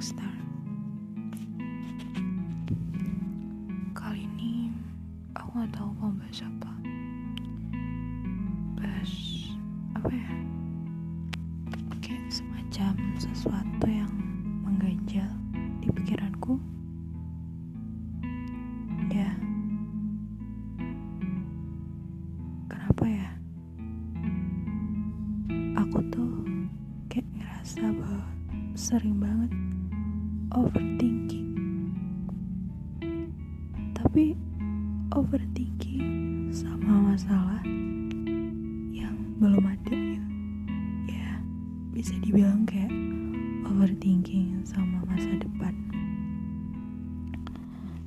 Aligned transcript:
Darkstar 0.00 0.32
Kali 3.92 4.24
ini 4.24 4.72
aku 5.36 5.60
gak 5.60 5.76
tahu 5.76 5.92
mau 6.00 6.08
bahas 6.16 6.40
apa. 6.40 6.72
Bahas 8.80 9.12
apa 9.92 10.08
ya? 10.08 10.32
Kayak 12.00 12.32
semacam 12.32 12.96
sesuatu 13.20 13.86
yang 13.92 14.08
mengganjal 14.64 15.28
di 15.84 15.92
pikiranku. 15.92 16.56
Ya. 19.12 19.36
Kenapa 22.72 23.04
ya? 23.04 23.28
Aku 25.76 26.00
tuh 26.08 26.48
kayak 27.12 27.28
ngerasa 27.36 27.84
bahwa 27.92 28.24
sering 28.72 29.20
banget 29.20 29.52
overthinking. 30.50 31.54
Tapi 33.94 34.34
overthinking 35.14 36.50
sama 36.50 37.14
masalah 37.14 37.62
yang 38.90 39.14
belum 39.38 39.62
ada 39.62 39.94
gitu 39.94 40.30
ya 41.06 41.38
bisa 41.94 42.14
dibilang 42.18 42.66
kayak 42.66 42.90
overthinking 43.70 44.66
sama 44.66 45.06
masa 45.06 45.30
depan. 45.38 45.74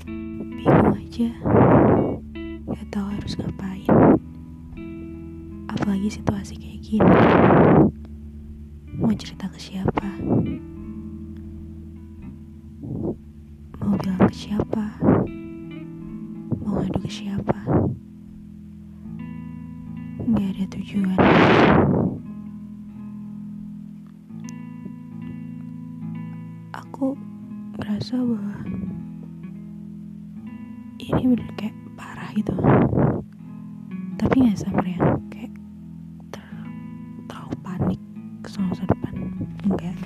Bingung 0.03 0.95
aja 0.99 1.31
gak 2.67 2.87
tahu 2.91 3.07
harus 3.07 3.39
ngapain. 3.39 3.91
Apalagi 5.71 6.11
situasi 6.11 6.59
kayak 6.59 6.79
gini. 6.83 7.15
Mau 8.99 9.15
cerita 9.15 9.47
nggak 20.23 20.55
ada 20.55 20.65
tujuan. 20.79 21.19
Aku 26.71 27.19
ngerasa 27.75 28.23
bahwa 28.23 28.55
ini 31.03 31.23
bener 31.27 31.51
kayak 31.59 31.75
parah 31.99 32.31
gitu. 32.31 32.55
Tapi 34.15 34.35
nggak 34.47 34.59
sampai 34.63 34.95
yang 34.95 35.19
kayak 35.27 35.51
ter 36.31 36.47
terlalu 37.27 37.55
panik 37.59 38.01
sama 38.47 38.71
masa 38.71 38.87
depan. 38.87 39.13
Enggak 39.67 39.99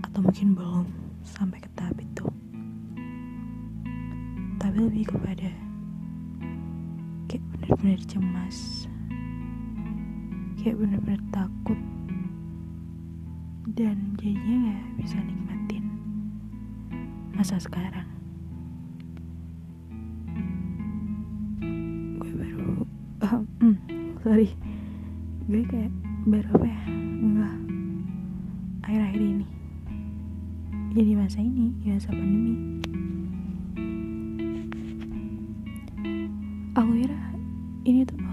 atau 0.00 0.24
mungkin 0.24 0.56
belum 0.56 0.86
sampai 1.20 1.60
ke 1.60 1.68
tahap 1.76 2.00
itu. 2.00 2.24
Tapi 4.56 4.76
lebih 4.80 5.12
kepada 5.12 5.52
kayak 7.28 7.44
bener-bener 7.52 8.00
cemas 8.08 8.88
kayak 10.66 10.82
bener-bener 10.82 11.22
takut. 11.30 11.78
Dan 13.78 14.18
jadinya 14.18 14.66
nggak 14.66 14.82
bisa 14.98 15.14
nikmatin 15.22 15.84
masa 17.38 17.54
sekarang. 17.62 18.10
Gue 22.18 22.32
baru 22.34 22.82
ah, 23.22 23.38
hmm, 23.62 23.78
sorry. 24.26 24.50
Gue 25.46 25.62
kayak 25.70 25.94
baru 26.26 26.50
apa 26.58 26.66
ya? 26.66 26.80
Enggak 27.22 27.56
akhir-akhir 28.90 29.22
ini. 29.22 29.46
Jadi 30.98 31.10
masa 31.14 31.38
ini 31.46 31.70
di 31.78 31.94
masa 31.94 32.10
pandemi. 32.10 32.54
Aku 36.74 36.90
kira 36.90 37.20
ini 37.86 38.02
tuh 38.02 38.25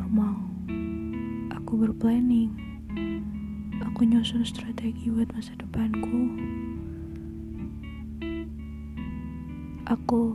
berplanning 1.83 2.55
aku 3.83 4.07
nyusun 4.07 4.47
strategi 4.47 5.11
buat 5.11 5.27
masa 5.35 5.51
depanku. 5.59 6.31
Aku 9.91 10.31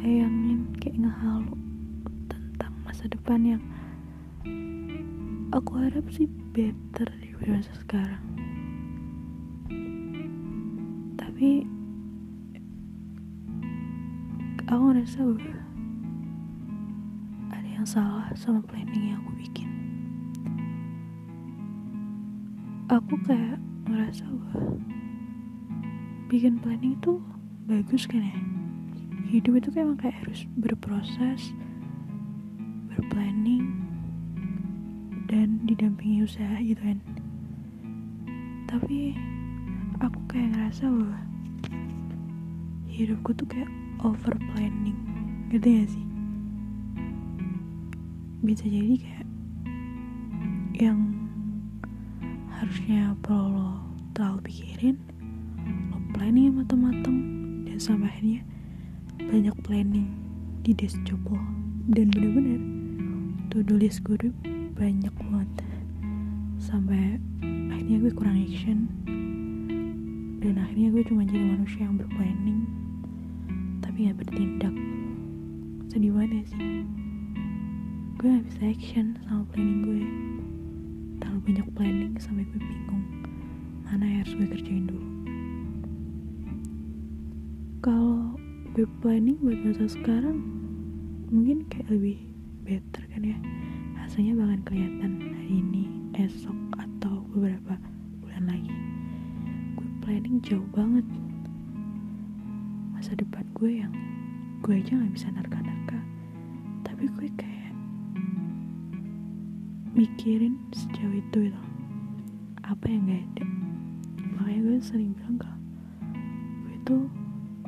bayangin 0.00 0.64
kayak 0.80 0.96
ngehalu 0.96 1.60
tentang 2.32 2.72
masa 2.88 3.04
depan 3.12 3.40
yang 3.44 3.62
aku 5.52 5.76
harap 5.76 6.08
sih 6.08 6.24
better 6.56 7.04
daripada 7.04 7.60
masa 7.60 7.72
sekarang. 7.76 8.24
Tapi 11.20 11.68
aku 14.64 14.82
ngerasa 14.88 15.20
ada 17.52 17.68
yang 17.68 17.84
salah 17.84 18.32
sama 18.32 18.64
planning 18.64 19.12
yang 19.12 19.20
aku 19.20 19.36
bikin 19.36 19.69
aku 22.90 23.14
kayak 23.22 23.62
ngerasa 23.86 24.26
bahwa 24.26 24.74
bikin 26.26 26.58
planning 26.58 26.98
itu 26.98 27.22
bagus 27.70 28.02
kan 28.10 28.18
ya? 28.18 28.34
Hidup 29.30 29.62
itu 29.62 29.68
kan 29.70 29.86
emang 29.86 29.98
kayak 30.02 30.18
harus 30.26 30.42
berproses 30.58 31.54
berplanning 32.90 33.70
dan 35.30 35.62
didampingi 35.70 36.26
usaha 36.26 36.58
gitu 36.58 36.82
kan. 36.82 36.98
Tapi 38.66 39.14
aku 40.02 40.18
kayak 40.26 40.50
ngerasa 40.58 40.90
bahwa 40.90 41.18
hidupku 42.90 43.30
tuh 43.38 43.46
kayak 43.46 43.70
over 44.02 44.34
planning 44.50 44.98
gitu 45.54 45.78
ya 45.78 45.84
sih? 45.86 46.06
Bisa 48.42 48.66
jadi 48.66 48.98
kayak 48.98 49.26
yang 50.74 51.19
harusnya 52.60 53.16
perlu 53.24 53.56
lo 53.56 53.72
terlalu 54.12 54.52
pikirin 54.52 55.00
lo 55.88 55.96
planning 56.12 56.60
matang-matang 56.60 57.16
dan 57.64 57.80
sampai 57.80 58.12
akhirnya 58.12 58.44
banyak 59.16 59.56
planning 59.64 60.12
di 60.60 60.76
desk 60.76 61.00
job 61.08 61.16
lo. 61.24 61.40
Dan 61.88 62.12
bener-bener 62.12 62.60
to 63.48 63.64
do 63.64 63.80
list 63.80 64.04
gue 64.04 64.12
tuh 64.20 64.34
banyak 64.76 65.08
banget. 65.08 65.50
Sampai 66.60 67.16
akhirnya 67.72 67.96
gue 67.96 68.12
kurang 68.12 68.36
action. 68.44 68.92
Dan 70.44 70.60
akhirnya 70.60 70.92
gue 70.92 71.02
cuma 71.08 71.24
jadi 71.24 71.56
manusia 71.56 71.88
yang 71.88 71.96
berplanning 71.96 72.68
tapi 73.80 74.12
gak 74.12 74.20
bertindak. 74.20 74.74
Sedih 75.88 76.12
banget 76.12 76.44
ya 76.44 76.44
sih. 76.52 76.84
Gue 78.20 78.28
gak 78.36 78.44
bisa 78.52 78.60
action 78.68 79.06
sama 79.24 79.48
planning 79.48 79.80
gue 79.80 80.04
terlalu 81.20 81.40
banyak 81.52 81.68
planning 81.76 82.14
sampai 82.16 82.48
gue 82.48 82.60
bingung 82.60 83.04
mana 83.86 84.04
yang 84.06 84.24
harus 84.24 84.34
gue 84.38 84.48
kerjain 84.48 84.86
dulu. 84.88 85.08
Kalau 87.84 88.34
gue 88.72 88.86
planning 89.04 89.36
buat 89.44 89.58
masa 89.60 89.86
sekarang 89.86 90.40
mungkin 91.30 91.68
kayak 91.68 91.92
lebih 91.92 92.18
better 92.64 93.04
kan 93.12 93.22
ya? 93.22 93.38
Hasilnya 94.00 94.34
bakalan 94.34 94.62
kelihatan 94.64 95.12
hari 95.20 95.54
ini 95.60 95.84
esok 96.16 96.56
atau 96.80 97.22
beberapa 97.30 97.76
bulan 98.24 98.44
lagi. 98.48 98.74
Gue 99.76 99.88
planning 100.02 100.40
jauh 100.40 100.66
banget. 100.72 101.06
Masa 102.96 103.12
depan 103.16 103.44
gue 103.58 103.84
yang 103.84 103.92
gue 104.60 104.76
aja 104.76 104.92
gak 104.92 105.12
bisa 105.16 105.28
nerka-nerka 105.32 105.98
tapi 107.00 107.08
gue 107.16 107.28
kayak 107.32 107.49
mikirin 110.00 110.56
sejauh 110.72 111.12
itu 111.12 111.52
gitu. 111.52 111.60
Apa 112.64 112.88
yang 112.88 113.04
gak 113.04 113.20
ada? 113.20 113.44
Makanya 114.32 114.60
gue 114.64 114.76
sering 114.80 115.12
bilang 115.12 115.36
kalau 115.36 115.60
gue 116.64 116.76
tuh 116.88 117.04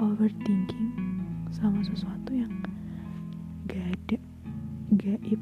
overthinking 0.01 0.97
sama 1.53 1.85
sesuatu 1.85 2.33
yang 2.33 2.49
gak 3.69 3.85
ada 3.85 4.17
gaib. 4.97 5.41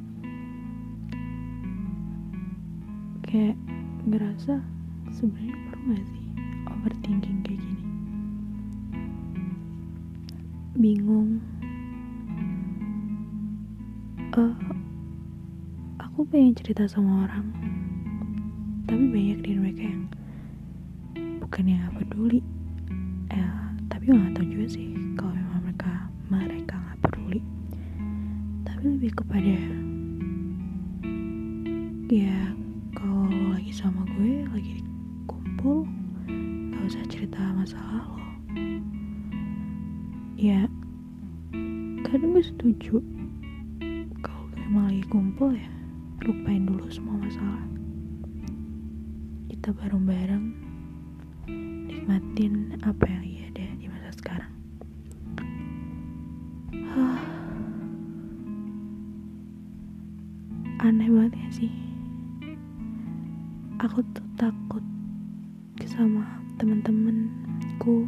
Kayak 3.23 3.55
ngerasa 4.11 4.59
sebenarnya 5.15 5.55
perlu 5.71 5.95
gak 5.95 6.07
sih 6.11 6.27
overthinking 6.75 7.39
kayak 7.47 7.63
gini? 7.63 7.87
Bingung. 10.75 11.39
Eh, 14.35 14.55
aku 16.11 16.27
pengen 16.27 16.59
cerita 16.59 16.91
sama 16.91 17.23
orang. 17.23 17.55
Tapi 18.91 18.99
banyak 19.15 19.47
dari 19.47 19.59
mereka 19.63 19.83
yang 19.87 20.03
bukannya 21.39 21.87
gak 21.87 21.95
peduli. 22.03 22.43
Eh, 23.31 23.51
tapi 23.87 24.11
gak 24.11 24.35
tau 24.35 24.43
juga 24.43 24.67
sih 24.75 24.91
kalau 25.15 25.39
memang 25.39 25.63
mereka 25.71 26.11
mereka 26.27 26.75
gak 26.83 26.99
peduli. 27.07 27.41
Tapi 28.67 28.85
lebih 28.99 29.13
kepada 29.23 29.55
ya 32.11 32.43
kalau 32.99 33.31
lagi 33.55 33.71
sama 33.71 34.03
gue 34.19 34.43
lagi 34.51 34.83
kumpul 35.31 35.87
gak 36.75 36.91
usah 36.91 37.07
cerita 37.07 37.39
masalah 37.55 38.03
lo. 38.03 38.19
Ya 40.35 40.67
kadang 42.03 42.35
gue 42.35 42.43
setuju 42.43 42.99
kalau 44.27 44.51
gue 44.51 44.59
emang 44.67 44.91
lagi 44.91 45.07
kumpul 45.07 45.55
ya 45.55 45.80
lupain 46.21 46.69
dulu 46.69 46.85
semua 46.93 47.17
masalah. 47.17 47.65
Kita 49.49 49.73
bareng-bareng 49.73 50.53
nikmatin 51.89 52.77
apa 52.85 53.09
yang 53.09 53.25
ada 53.49 53.65
di 53.81 53.89
masa 53.89 54.13
sekarang. 54.13 54.53
Aneh 60.85 61.09
banget 61.09 61.41
ya 61.41 61.49
sih? 61.65 61.73
Aku 63.81 64.05
tuh 64.13 64.29
takut 64.37 64.85
sama 65.89 66.45
teman-temanku 66.61 68.05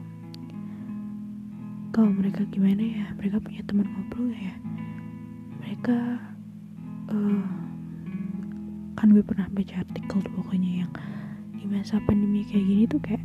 kalau 1.97 2.13
mereka 2.13 2.45
gimana 2.53 2.81
ya? 2.81 3.09
Mereka 3.17 3.41
punya 3.41 3.65
teman 3.65 3.89
ngobrol 3.89 4.29
ya? 4.37 4.53
Mereka 5.65 5.97
uh, 7.13 7.62
kan 9.03 9.11
gue 9.11 9.25
pernah 9.27 9.51
baca 9.51 9.83
artikel 9.83 10.23
tuh 10.23 10.33
pokoknya 10.39 10.87
yang 10.87 10.93
di 11.59 11.67
masa 11.67 11.99
pandemi 12.07 12.47
kayak 12.47 12.63
gini 12.63 12.85
tuh 12.87 13.03
kayak 13.03 13.25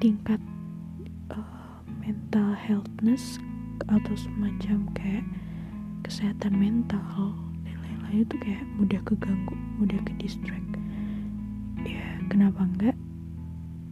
tingkat 0.00 0.40
uh, 1.28 1.84
mental 2.00 2.56
healthness 2.56 3.36
atau 3.92 4.16
semacam 4.16 4.88
kayak 4.96 5.28
kesehatan 6.08 6.56
mental 6.56 7.04
lain 8.08 8.24
itu 8.24 8.36
kayak 8.40 8.64
mudah 8.80 9.00
keganggu 9.04 9.52
mudah 9.76 10.00
ke 10.08 10.16
distract 10.16 10.64
ya 11.84 12.00
kenapa 12.32 12.64
enggak? 12.64 12.96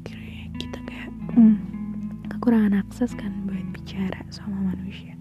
Kira 0.08 0.25
kita 0.56 0.78
kayak 0.88 1.10
hmm, 1.37 1.56
kekurangan 2.32 2.81
akses 2.81 3.12
kan 3.12 3.44
buat 3.44 3.60
bicara 3.76 4.25
sama 4.32 4.72
manusia. 4.72 5.12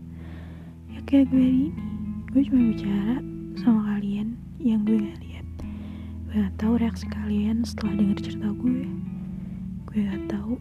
Ya 0.88 1.04
kayak 1.04 1.28
gue 1.30 1.44
hari 1.44 1.60
ini 1.68 1.72
gue 2.32 2.42
cuma 2.48 2.62
bicara 2.72 3.16
sama 3.60 3.82
kalian 3.96 4.40
yang 4.64 4.88
gue 4.88 4.96
lihat 4.96 5.22
gue 6.36 6.44
gak 6.44 6.60
tahu 6.60 6.76
reaksi 6.76 7.08
kalian 7.08 7.64
setelah 7.64 7.96
denger 7.96 8.20
cerita 8.28 8.52
gue. 8.60 8.84
Gue 9.88 10.04
gak 10.04 10.36
tahu 10.36 10.60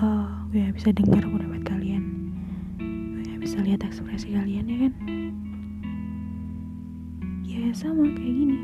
uh, 0.00 0.32
gue 0.48 0.64
gak 0.64 0.80
bisa 0.80 0.96
dengar 0.96 1.28
pendapat 1.28 1.60
kalian. 1.68 2.32
Gue 2.80 3.20
gak 3.20 3.40
bisa 3.44 3.60
lihat 3.60 3.84
ekspresi 3.84 4.32
kalian 4.32 4.64
ya 4.64 4.76
kan? 4.88 4.92
Ya 7.44 7.68
sama 7.76 8.08
kayak 8.16 8.32
gini. 8.32 8.56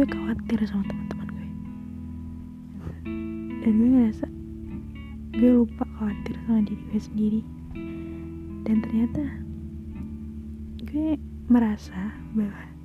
Gue 0.00 0.08
khawatir 0.08 0.64
sama 0.64 0.88
teman-teman 0.88 1.28
gue. 1.36 1.48
Dan 3.68 3.72
gue 3.76 3.88
ngerasa 4.00 4.26
gue 5.36 5.50
lupa 5.60 5.84
khawatir 6.00 6.40
sama 6.48 6.64
diri 6.64 6.82
gue 6.88 7.00
sendiri. 7.04 7.40
Dan 8.64 8.80
ternyata 8.80 9.28
gue 10.88 11.20
merasa 11.52 12.16
bahwa 12.32 12.75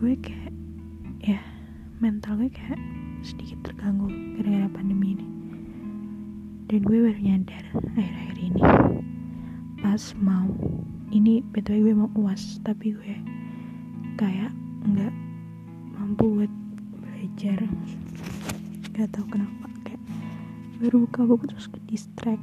gue 0.00 0.16
kayak 0.16 0.48
ya 1.20 1.36
mental 2.00 2.40
gue 2.40 2.48
kayak 2.48 2.80
sedikit 3.20 3.60
terganggu 3.68 4.08
gara-gara 4.40 4.72
pandemi 4.72 5.12
ini. 5.12 5.26
Dan 6.72 6.88
gue 6.88 7.04
baru 7.04 7.20
nyadar 7.20 7.64
akhir-akhir 8.00 8.36
ini 8.40 8.62
pas 9.84 10.00
mau 10.16 10.48
ini 11.12 11.44
btw 11.52 11.84
gue 11.84 11.92
mau 11.92 12.08
uas 12.16 12.64
tapi 12.64 12.96
gue 12.96 13.12
kayak 14.16 14.56
nggak 14.88 15.12
mampu 15.92 16.24
buat 16.32 16.52
belajar. 17.04 17.60
Nggak 18.96 19.08
tahu 19.12 19.36
kenapa 19.36 19.68
kayak 19.84 20.00
baru 20.80 21.04
buka 21.04 21.20
buku 21.28 21.44
terus 21.44 21.68
ke 21.68 21.76
distract 21.84 22.40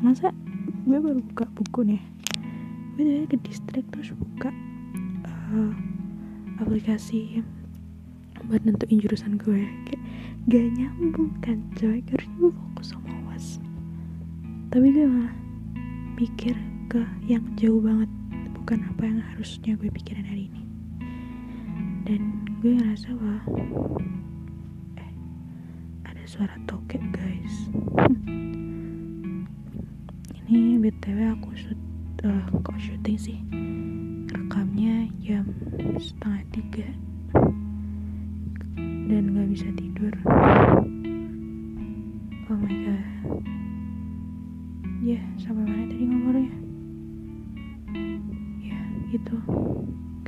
masa 0.00 0.32
gue 0.88 0.96
baru 0.96 1.20
buka 1.20 1.44
buku 1.60 1.92
nih? 1.92 2.00
Gue 2.96 3.28
ke 3.28 3.36
distract 3.44 3.84
terus 3.92 4.16
buka 4.16 4.48
uh, 5.52 5.76
aplikasi 6.60 7.44
buat 8.46 8.62
nentuin 8.62 9.02
jurusan 9.02 9.36
gue. 9.40 9.66
Kayak 9.88 10.02
gak 10.48 10.66
nyambung 10.78 11.32
kan 11.42 11.58
coy. 11.74 12.00
Harusnya 12.12 12.36
gue 12.38 12.52
fokus 12.52 12.86
sama 12.94 13.12
uas. 13.28 13.58
Tapi 14.70 14.86
gue 14.92 15.06
malah 15.08 15.34
pikir 16.16 16.56
ke 16.86 17.02
yang 17.26 17.42
jauh 17.58 17.82
banget 17.82 18.10
bukan 18.54 18.82
apa 18.86 19.02
yang 19.06 19.20
harusnya 19.34 19.72
gue 19.78 19.90
pikirin 19.90 20.26
hari 20.26 20.46
ini. 20.50 20.62
Dan 22.06 22.46
gue 22.62 22.72
ngerasa 22.78 23.10
wah 23.18 23.42
eh 24.98 25.12
ada 26.06 26.22
suara 26.24 26.54
toket 26.70 27.02
guys. 27.10 27.54
Ini 30.46 30.78
btw 30.78 31.34
aku 31.34 31.50
shoot 31.58 31.80
uh, 32.22 32.46
kok 32.62 32.78
syuting 32.78 33.18
sih? 33.18 33.38
Rekamnya 34.30 34.65
jam 35.26 35.42
setengah 35.98 36.38
tiga 36.54 36.86
dan 39.10 39.34
gak 39.34 39.48
bisa 39.50 39.66
tidur. 39.74 40.14
Oh 42.46 42.54
my 42.54 42.70
god. 42.70 43.02
Ya 45.02 45.18
yeah, 45.18 45.24
sampai 45.34 45.66
mana 45.66 45.90
tadi 45.90 46.06
ngomongnya? 46.06 46.54
Itu 49.10 49.34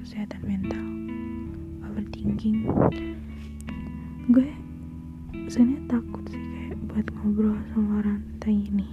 kesehatan 0.02 0.42
mental. 0.42 0.82
Overthinking. 1.86 2.66
Gue 4.34 4.50
sebenarnya 5.46 5.94
takut 5.94 6.26
sih 6.26 6.42
kayak 6.42 6.74
buat 6.90 7.06
ngobrol 7.14 7.54
sama 7.70 8.02
orang 8.02 8.18
tentang 8.42 8.66
ini. 8.66 8.88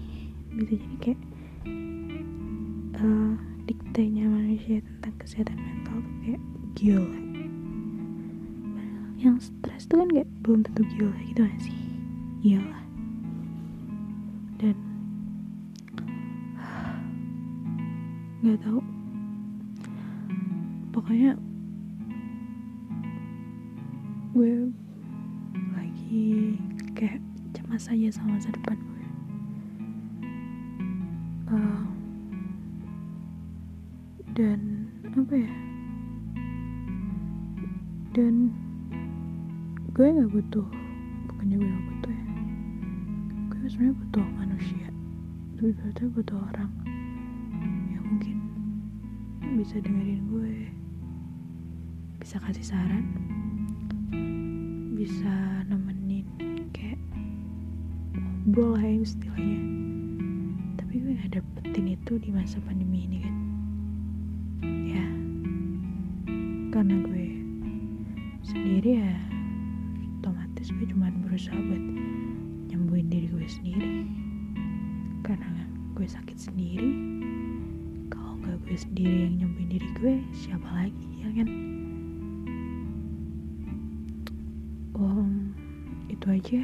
Bisa 0.53 0.77
jadi 0.77 0.97
kayak 1.01 1.21
uh, 3.01 3.33
diktenya 3.65 4.29
manusia 4.29 4.85
tentang 4.85 5.17
kesehatan 5.17 5.57
mental 5.57 5.84
kayak 6.25 6.41
gila. 6.73 7.21
Yang 9.21 9.53
stres 9.53 9.85
tuh 9.85 10.01
kan 10.01 10.09
kayak 10.09 10.29
belum 10.41 10.65
tentu 10.65 10.81
gila 10.97 11.13
gitu 11.29 11.45
gak 11.45 11.61
sih? 11.61 11.77
Iyalah 12.41 12.81
dan 14.57 14.75
nggak 18.41 18.59
tahu. 18.65 18.81
Pokoknya 20.89 21.37
gue 24.33 24.73
lagi 25.75 26.57
kayak 26.97 27.21
cemas 27.53 27.85
aja 27.91 28.09
sama 28.09 28.41
masa 28.41 28.49
depan 28.49 28.77
gue. 28.79 29.05
Uh, 31.45 31.83
dan 34.33 34.89
apa 35.15 35.33
ya 35.37 35.53
dan 38.15 38.47
gue 39.91 40.07
nggak 40.07 40.31
butuh 40.31 40.63
bukannya 41.27 41.59
gue 41.59 41.67
gak 41.67 41.83
butuh 41.91 42.13
ya 42.15 42.25
gue 43.51 43.67
sebenarnya 43.67 43.95
butuh 44.07 44.25
manusia. 44.39 44.87
Tapi 45.59 45.69
berarti 45.75 46.03
butuh 46.15 46.37
orang 46.39 46.71
yang 47.91 48.03
mungkin 48.07 48.37
bisa 49.59 49.83
dengerin 49.83 50.23
gue 50.31 50.53
bisa 52.23 52.39
kasih 52.39 52.63
saran 52.63 53.03
bisa 54.95 55.35
nemenin 55.67 56.23
kayak 56.71 57.01
ngobrol 58.47 58.79
lah 58.79 58.83
ya 58.87 59.03
istilahnya. 59.03 59.59
Tapi 60.79 60.93
gue 61.03 61.19
gak 61.19 61.35
dapetin 61.35 61.99
itu 61.99 62.15
di 62.15 62.31
masa 62.31 62.63
pandemi 62.63 63.11
ini 63.11 63.17
kan. 63.27 63.35
Ya 64.87 65.05
karena 66.71 66.95
gue 67.03 67.44
sendiri 68.45 69.01
ya 69.01 69.13
otomatis 70.21 70.69
gue 70.69 70.85
cuma 70.93 71.09
berusaha 71.25 71.57
buat 71.57 71.83
nyembuhin 72.69 73.09
diri 73.09 73.27
gue 73.33 73.47
sendiri. 73.49 74.05
Karena 75.25 75.65
gue 75.97 76.05
sakit 76.05 76.37
sendiri 76.37 76.93
kalau 78.13 78.37
nggak 78.45 78.61
gue 78.69 78.77
sendiri 78.77 79.17
yang 79.25 79.35
nyembuhin 79.41 79.69
diri 79.73 79.89
gue 79.97 80.13
siapa 80.29 80.69
lagi 80.69 81.09
ya 81.25 81.29
kan? 81.33 81.49
Um, 84.93 85.57
itu 86.13 86.25
aja. 86.29 86.61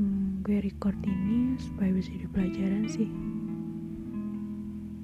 Hmm, 0.00 0.40
gue 0.40 0.64
record 0.64 0.96
ini 1.04 1.60
supaya 1.60 1.92
bisa 1.92 2.08
jadi 2.08 2.28
pelajaran 2.32 2.88
sih. 2.88 3.12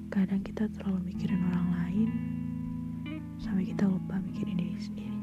Kadang 0.09 0.41
kita 0.41 0.65
terlalu 0.73 1.13
mikirin 1.13 1.45
orang 1.53 1.69
lain 1.69 2.34
sampai 3.39 3.71
kita 3.71 3.85
lupa 3.87 4.19
mikirin 4.23 4.57
diri 4.59 4.79
sendiri. 4.79 5.21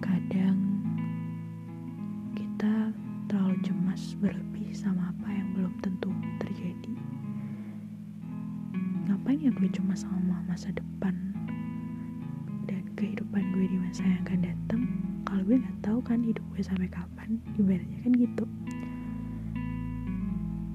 Kadang 0.00 0.58
kita 2.32 2.92
terlalu 3.28 3.56
cemas 3.64 4.16
berlebih 4.18 4.72
sama 4.72 5.12
apa 5.12 5.28
yang 5.28 5.48
belum 5.52 5.74
tentu 5.84 6.10
terjadi. 6.40 6.94
Ngapain 9.08 9.40
ya 9.40 9.52
gue 9.52 9.68
cuma 9.72 9.92
sama 9.92 10.40
masa 10.48 10.72
depan 10.72 11.14
dan 12.68 12.82
kehidupan 12.96 13.42
gue 13.52 13.66
di 13.68 13.78
masa 13.80 14.04
yang 14.04 14.20
akan 14.24 14.40
datang? 14.44 14.82
Kalau 15.28 15.42
gue 15.44 15.60
nggak 15.60 15.78
tahu 15.84 15.98
kan 16.00 16.24
hidup 16.24 16.44
gue 16.56 16.62
sampai 16.64 16.88
kapan 16.88 17.36
ibaratnya 17.60 17.98
kan 18.00 18.12
gitu. 18.16 18.44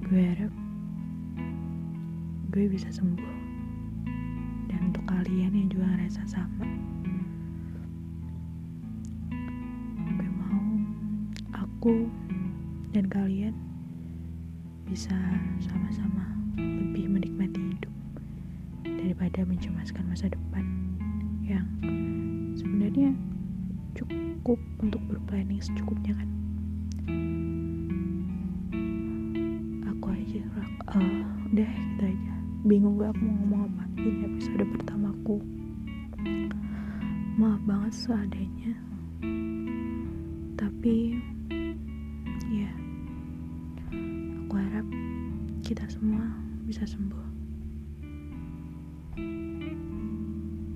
Gue 0.06 0.22
harap 0.30 0.52
gue 2.54 2.70
bisa 2.70 2.86
sembuh 2.94 3.43
kalian 5.04 5.52
yang 5.52 5.68
juga 5.68 5.84
ngerasa 5.94 6.22
sama. 6.24 6.64
Gue 10.16 10.30
mau 10.40 10.64
aku 11.52 12.08
dan 12.96 13.04
kalian 13.12 13.52
bisa 14.88 15.16
sama-sama 15.60 16.24
lebih 16.56 17.08
menikmati 17.08 17.60
hidup 17.60 17.94
daripada 18.84 19.44
mencemaskan 19.44 20.04
masa 20.08 20.32
depan 20.32 20.64
yang 21.44 21.66
sebenarnya 22.56 23.12
cukup 23.92 24.60
untuk 24.80 25.00
berplanning 25.08 25.60
secukupnya 25.60 26.16
kan? 26.16 26.28
Aku 29.92 30.06
aja 30.12 30.42
uh, 30.96 31.22
udah 31.52 31.68
gitu 31.68 32.04
aja. 32.08 32.32
Bingung 32.64 32.96
gak 32.96 33.12
aku 33.12 33.28
mau 33.28 33.36
ngomong 33.44 33.62
apa 33.68 33.84
ini 34.00 34.24
episode 34.24 34.64
pertamaku 35.24 35.40
maaf 37.40 37.60
banget 37.64 37.92
seadanya. 37.96 38.74
Tapi 40.60 41.16
ya 42.52 42.70
aku 44.44 44.54
harap 44.60 44.86
kita 45.64 45.88
semua 45.88 46.28
bisa 46.68 46.84
sembuh 46.84 47.24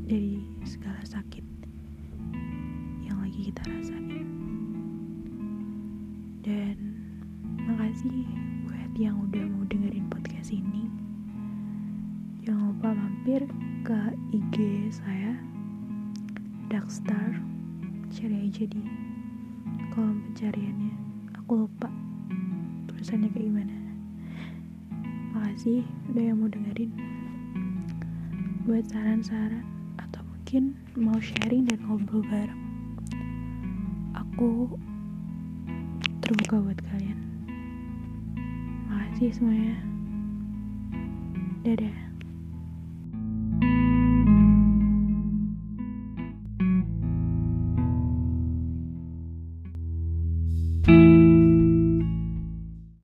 dari 0.09 0.40
segala 0.64 1.05
sakit 1.05 1.45
yang 3.05 3.21
lagi 3.21 3.52
kita 3.52 3.62
rasain. 3.69 4.25
Dan 6.40 6.76
makasih 7.69 8.25
buat 8.64 8.93
yang 8.97 9.21
udah 9.28 9.45
mau 9.45 9.69
dengerin 9.69 10.09
podcast 10.09 10.57
ini 10.57 10.88
jangan 12.49 12.73
lupa 12.73 12.97
mampir 12.97 13.45
ke 13.85 14.00
IG 14.33 14.88
saya 14.88 15.37
Darkstar 16.73 17.37
cari 18.09 18.49
aja 18.49 18.64
di 18.64 18.88
kolom 19.93 20.25
pencariannya. 20.33 20.97
Aku 21.45 21.69
lupa 21.69 21.93
tulisannya 22.88 23.28
kayak 23.37 23.52
gimana. 23.52 23.76
Makasih 25.37 25.85
udah 26.09 26.25
yang 26.25 26.40
mau 26.40 26.49
dengerin. 26.49 26.88
Buat 28.64 28.88
saran-saran 28.97 29.69
mungkin 30.25 30.73
mau 30.97 31.21
sharing 31.21 31.69
dan 31.69 31.85
ngobrol 31.85 32.25
bareng 32.33 32.64
aku 34.17 34.73
terbuka 36.25 36.64
buat 36.64 36.81
kalian. 36.81 37.21
Makasih 38.88 39.37
semuanya. 39.37 39.76
Dadah 41.69 42.08